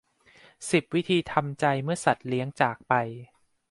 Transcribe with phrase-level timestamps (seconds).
[0.71, 2.93] สิบ วิธีทำใจเมื่อสัตว์เลี้ยงจากไป